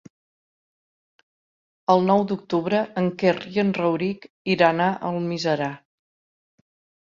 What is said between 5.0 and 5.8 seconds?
Almiserà.